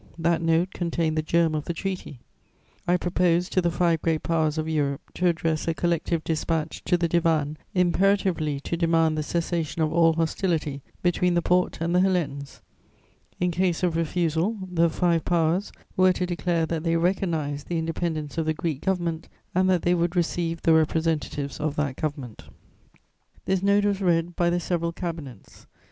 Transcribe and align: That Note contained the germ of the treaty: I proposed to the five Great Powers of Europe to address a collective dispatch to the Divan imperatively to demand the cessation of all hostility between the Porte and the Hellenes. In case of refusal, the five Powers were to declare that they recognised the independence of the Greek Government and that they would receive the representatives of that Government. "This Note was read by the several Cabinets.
That 0.17 0.41
Note 0.41 0.71
contained 0.73 1.15
the 1.15 1.21
germ 1.21 1.53
of 1.53 1.65
the 1.65 1.75
treaty: 1.75 2.21
I 2.87 2.97
proposed 2.97 3.53
to 3.53 3.61
the 3.61 3.69
five 3.69 4.01
Great 4.01 4.23
Powers 4.23 4.57
of 4.57 4.67
Europe 4.67 5.01
to 5.13 5.27
address 5.27 5.67
a 5.67 5.75
collective 5.75 6.23
dispatch 6.23 6.83
to 6.85 6.97
the 6.97 7.07
Divan 7.07 7.55
imperatively 7.75 8.59
to 8.61 8.75
demand 8.75 9.15
the 9.15 9.21
cessation 9.21 9.79
of 9.83 9.93
all 9.93 10.13
hostility 10.13 10.81
between 11.03 11.35
the 11.35 11.43
Porte 11.43 11.79
and 11.81 11.93
the 11.93 11.99
Hellenes. 11.99 12.61
In 13.39 13.51
case 13.51 13.83
of 13.83 13.95
refusal, 13.95 14.57
the 14.71 14.89
five 14.89 15.23
Powers 15.23 15.71
were 15.95 16.13
to 16.13 16.25
declare 16.25 16.65
that 16.65 16.81
they 16.83 16.95
recognised 16.97 17.67
the 17.67 17.77
independence 17.77 18.39
of 18.39 18.47
the 18.47 18.55
Greek 18.55 18.81
Government 18.81 19.29
and 19.53 19.69
that 19.69 19.83
they 19.83 19.93
would 19.93 20.15
receive 20.15 20.63
the 20.63 20.73
representatives 20.73 21.59
of 21.59 21.75
that 21.75 21.95
Government. 21.95 22.45
"This 23.45 23.61
Note 23.61 23.85
was 23.85 24.01
read 24.01 24.35
by 24.35 24.49
the 24.49 24.59
several 24.59 24.93
Cabinets. 24.93 25.67